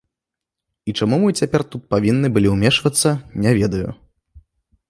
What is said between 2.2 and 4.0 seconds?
былі ўмешвацца, не ведаю.